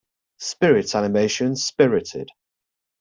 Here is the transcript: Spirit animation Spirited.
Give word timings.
Spirit 0.39 0.95
animation 0.95 1.55
Spirited. 1.55 2.29